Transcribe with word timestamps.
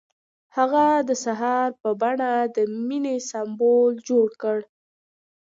هغه 0.57 0.85
د 1.09 1.11
سهار 1.25 1.69
په 1.81 1.89
بڼه 2.01 2.31
د 2.55 2.57
مینې 2.87 3.17
سمبول 3.29 3.93
جوړ 4.09 4.27
کړ. 4.41 4.59